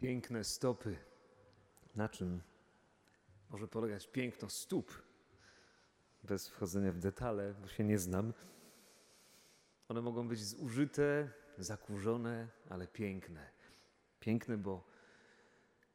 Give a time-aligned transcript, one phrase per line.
[0.00, 0.96] Piękne stopy.
[1.94, 2.42] Na czym
[3.50, 5.02] może polegać piękno stóp?
[6.22, 8.32] Bez wchodzenia w detale, bo się nie znam.
[9.88, 13.50] One mogą być zużyte, zakurzone, ale piękne.
[14.20, 14.84] Piękne, bo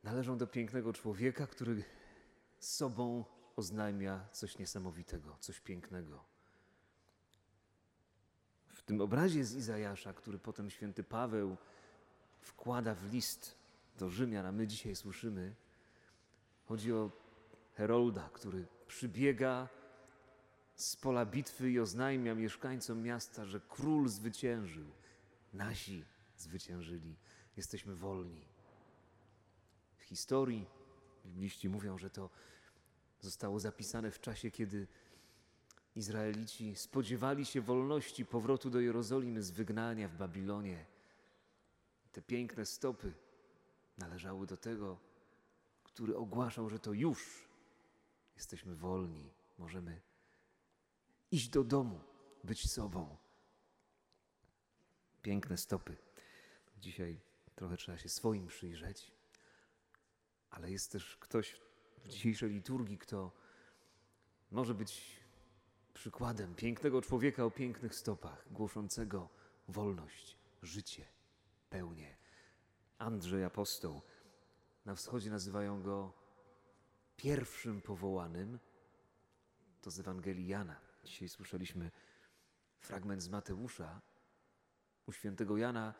[0.03, 1.83] należą do pięknego człowieka, który
[2.59, 3.25] z sobą
[3.55, 6.23] oznajmia coś niesamowitego, coś pięknego.
[8.67, 11.57] W tym obrazie z Izajasza, który potem święty Paweł
[12.41, 13.62] wkłada w list
[13.97, 15.55] do Rzymian, a my dzisiaj słyszymy,
[16.65, 17.11] chodzi o
[17.73, 19.69] Herolda, który przybiega
[20.75, 24.85] z pola bitwy i oznajmia mieszkańcom miasta, że król zwyciężył.
[25.53, 26.05] Nasi
[26.37, 27.15] zwyciężyli.
[27.57, 28.45] Jesteśmy wolni.
[29.97, 30.65] W historii
[31.25, 32.29] bibliści mówią, że to
[33.19, 34.87] zostało zapisane w czasie, kiedy
[35.95, 40.85] Izraelici spodziewali się wolności, powrotu do Jerozolimy z wygnania w Babilonie.
[42.11, 43.13] Te piękne stopy
[43.97, 44.99] należały do tego,
[45.83, 47.49] który ogłaszał, że to już
[48.35, 50.01] jesteśmy wolni, możemy
[51.31, 51.99] iść do domu,
[52.43, 53.17] być sobą.
[55.21, 55.97] Piękne stopy.
[56.77, 57.21] Dzisiaj
[57.55, 59.11] trochę trzeba się swoim przyjrzeć,
[60.49, 61.61] ale jest też ktoś
[62.03, 63.31] w dzisiejszej liturgii, kto
[64.51, 65.19] może być
[65.93, 69.29] przykładem pięknego człowieka o pięknych stopach, głoszącego
[69.67, 71.05] wolność, życie,
[71.69, 72.22] pełnię.
[73.03, 74.01] Andrzej Apostoł.
[74.85, 76.13] Na wschodzie nazywają go
[77.17, 78.59] pierwszym powołanym.
[79.81, 80.75] To z Ewangelii Jana.
[81.03, 81.91] Dzisiaj słyszeliśmy
[82.79, 84.01] fragment z Mateusza.
[85.07, 85.93] U świętego Jana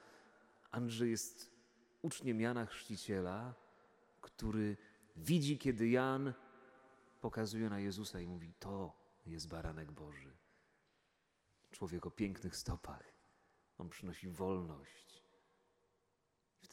[0.72, 1.52] Andrzej jest
[2.02, 3.54] uczniem Jana Chrzciciela,
[4.22, 4.78] który
[5.16, 6.34] widzi, kiedy Jan
[7.22, 8.94] pokazuje na Jezusa i mówi: To
[9.26, 10.32] jest baranek Boży.
[11.72, 13.14] Człowiek o pięknych stopach.
[13.78, 15.13] On przynosi wolność.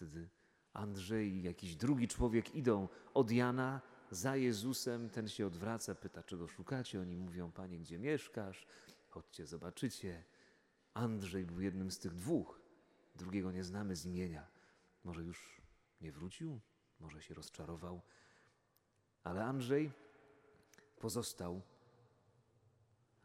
[0.01, 0.29] Wtedy
[0.73, 5.11] Andrzej i jakiś drugi człowiek idą od Jana za Jezusem.
[5.11, 7.01] Ten się odwraca, pyta, czego szukacie.
[7.01, 8.67] Oni mówią, panie, gdzie mieszkasz?
[9.09, 10.25] Chodźcie, zobaczycie.
[10.95, 12.61] Andrzej był jednym z tych dwóch.
[13.17, 14.47] Drugiego nie znamy z imienia.
[15.05, 15.63] Może już
[16.01, 16.61] nie wrócił,
[17.01, 18.03] może się rozczarował.
[19.25, 19.93] Ale Andrzej
[21.01, 21.63] pozostał.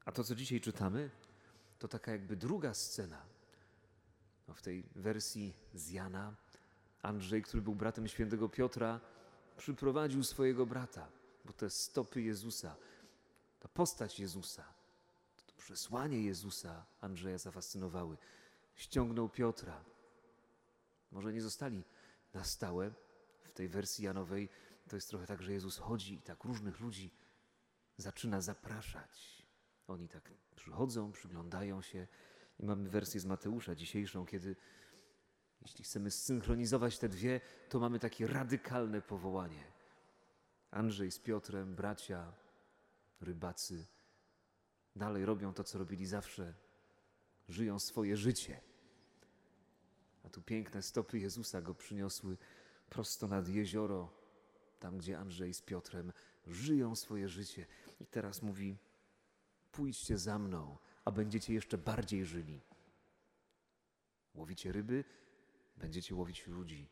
[0.06, 1.10] A to, co dzisiaj czytamy,
[1.80, 3.26] to taka jakby druga scena.
[4.48, 6.45] No w tej wersji z Jana
[7.06, 9.00] Andrzej, który był bratem świętego Piotra,
[9.58, 11.08] przyprowadził swojego brata,
[11.46, 12.76] bo te stopy Jezusa,
[13.60, 14.64] ta postać Jezusa,
[15.48, 18.18] to przesłanie Jezusa Andrzeja zafascynowały.
[18.76, 19.84] Ściągnął Piotra.
[21.12, 21.84] Może nie zostali
[22.34, 22.92] na stałe
[23.44, 24.50] w tej wersji Janowej.
[24.90, 27.12] To jest trochę tak, że Jezus chodzi i tak różnych ludzi
[27.98, 29.46] zaczyna zapraszać.
[29.88, 32.08] Oni tak przychodzą, przyglądają się.
[32.60, 34.56] I mamy wersję z Mateusza dzisiejszą, kiedy
[35.66, 39.64] jeśli chcemy zsynchronizować te dwie, to mamy takie radykalne powołanie.
[40.72, 42.34] Andrzej z Piotrem, bracia,
[43.22, 43.86] rybacy,
[44.96, 46.54] dalej robią to, co robili zawsze.
[47.50, 48.62] Żyją swoje życie.
[50.24, 52.38] A tu piękne stopy Jezusa go przyniosły
[52.90, 54.14] prosto nad jezioro,
[54.80, 56.14] tam gdzie Andrzej z Piotrem
[56.48, 57.66] żyją swoje życie.
[58.00, 58.78] I teraz mówi:
[59.72, 62.62] Pójdźcie za mną, a będziecie jeszcze bardziej żyli.
[64.36, 65.04] Łowicie ryby,
[65.78, 66.90] będziecie łowić ludzi.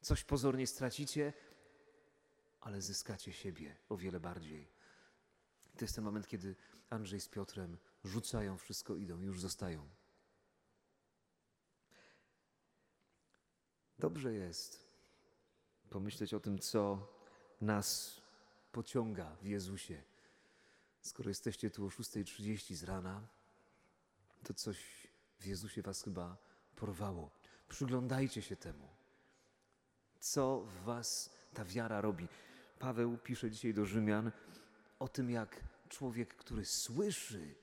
[0.00, 1.32] Coś pozornie stracicie,
[2.60, 4.68] ale zyskacie siebie o wiele bardziej.
[5.76, 6.56] To jest ten moment, kiedy
[6.90, 9.88] Andrzej z Piotrem rzucają wszystko, idą, już zostają.
[13.98, 14.86] Dobrze jest
[15.90, 17.08] pomyśleć o tym, co
[17.60, 18.20] nas
[18.72, 20.02] pociąga w Jezusie.
[21.00, 23.28] Skoro jesteście tu o 6.30 z rana,
[24.42, 25.08] to coś
[25.38, 26.36] w Jezusie was chyba
[26.76, 27.30] porwało.
[27.68, 28.88] Przyglądajcie się temu.
[30.20, 32.28] Co w was ta wiara robi?
[32.78, 34.30] Paweł pisze dzisiaj do Rzymian
[34.98, 37.54] o tym, jak człowiek, który słyszy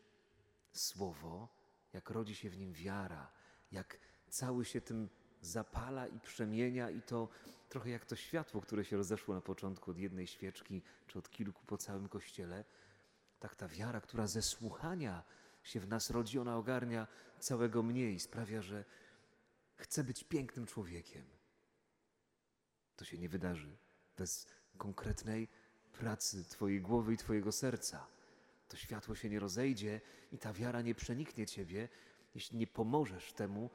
[0.71, 1.47] słowo,
[1.93, 3.31] jak rodzi się w nim wiara,
[3.71, 3.99] jak
[4.29, 5.09] cały się tym
[5.41, 7.29] zapala i przemienia, i to
[7.69, 11.65] trochę jak to światło, które się rozeszło na początku od jednej świeczki, czy od kilku
[11.65, 12.65] po całym kościele.
[13.39, 15.23] Tak ta wiara, która ze słuchania
[15.63, 17.07] się w nas rodzi, ona ogarnia
[17.39, 18.85] całego mnie i sprawia, że
[19.75, 21.25] Chcę być pięknym człowiekiem.
[22.95, 23.77] To się nie wydarzy
[24.17, 24.47] bez
[24.77, 25.47] konkretnej
[25.91, 28.07] pracy Twojej głowy i Twojego serca.
[28.67, 31.89] To światło się nie rozejdzie i ta wiara nie przeniknie Ciebie,
[32.35, 33.69] jeśli nie pomożesz temu,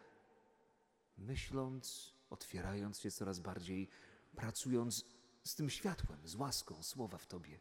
[1.19, 3.89] myśląc, otwierając się coraz bardziej,
[4.37, 5.05] pracując
[5.45, 7.59] z tym światłem, z łaską słowa w Tobie.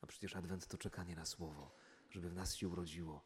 [0.00, 1.74] A przecież Adwent to czekanie na słowo,
[2.10, 3.24] żeby w nas się urodziło.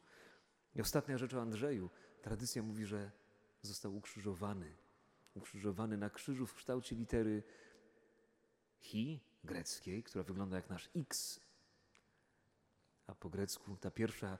[0.75, 1.89] I ostatnia rzecz o Andrzeju.
[2.21, 3.11] Tradycja mówi, że
[3.63, 4.75] został ukrzyżowany
[5.35, 7.43] ukrzyżowany na krzyżu w kształcie litery
[8.79, 11.39] chi greckiej, która wygląda jak nasz X.
[13.07, 14.37] A po grecku ta pierwsza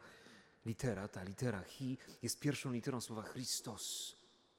[0.66, 4.16] litera, ta litera chi, jest pierwszą literą słowa Christos.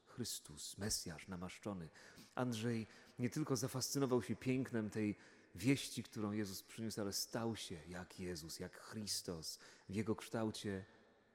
[0.07, 1.89] Chrystus, Mesjasz namaszczony.
[2.35, 2.87] Andrzej
[3.19, 5.17] nie tylko zafascynował się pięknem tej
[5.55, 9.59] wieści, którą Jezus przyniósł, ale stał się jak Jezus, jak Chrystus.
[9.89, 10.85] W Jego kształcie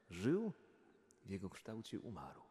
[0.10, 0.54] żył,
[1.26, 2.49] w Jego kształcie umarł.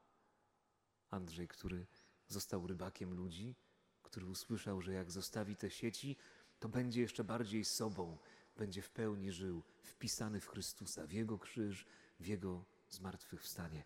[1.11, 1.87] Andrzej, który
[2.29, 3.55] został rybakiem ludzi,
[4.03, 6.17] który usłyszał, że jak zostawi te sieci,
[6.61, 8.19] to będzie jeszcze bardziej sobą,
[8.57, 11.87] będzie w pełni żył, wpisany w Chrystusa, w Jego krzyż,
[12.21, 13.85] w Jego zmartwychwstanie.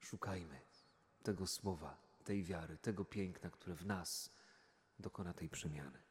[0.00, 0.60] Szukajmy
[1.22, 4.30] tego słowa, tej wiary, tego piękna, które w nas
[4.98, 6.05] dokona tej przemiany.